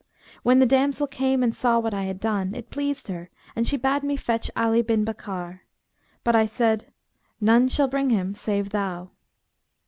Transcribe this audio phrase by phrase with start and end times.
[0.41, 3.77] When the damsel came and saw what I had done, it pleased her and she
[3.77, 5.59] bade me fetch Ali bin Bakkar;
[6.23, 6.91] but I said,
[7.39, 9.11] 'None shall bring him save thou.'